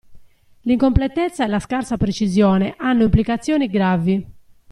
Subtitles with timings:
[0.65, 4.27] L'incompletezza e la scarsa precisione hanno implicazioni gravi.